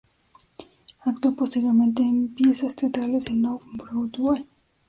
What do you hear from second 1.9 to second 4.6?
en piezas teatrales en Off Broadway.